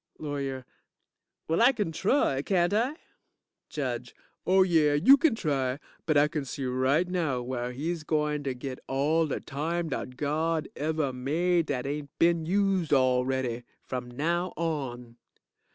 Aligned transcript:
LAWYER 0.17 0.65
Well, 1.47 1.61
I 1.61 1.73
kin 1.73 1.91
try, 1.91 2.41
can't 2.41 2.73
I? 2.73 2.95
JUDGE 3.69 4.15
Oh 4.47 4.63
yeah, 4.63 4.95
you 4.95 5.15
kin 5.15 5.35
try, 5.35 5.77
but 6.07 6.17
I 6.17 6.27
kin 6.27 6.43
see 6.43 6.65
right 6.65 7.07
now 7.07 7.43
where 7.43 7.71
he's 7.71 8.03
gointer 8.03 8.55
git 8.55 8.79
all 8.87 9.27
de 9.27 9.39
time 9.39 9.89
dat 9.89 10.17
God 10.17 10.67
ever 10.75 11.13
made 11.13 11.67
dat 11.67 11.85
ain't 11.85 12.09
been 12.17 12.47
used 12.47 12.91
already. 12.93 13.61
From 13.85 14.09
now 14.09 14.53
on. 14.57 15.17